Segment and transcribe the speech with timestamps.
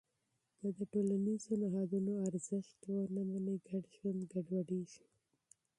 [0.59, 5.03] که د ټولنیزو نهادونو ارزښت ونه منې، ګډ ژوند ګډوډېږي.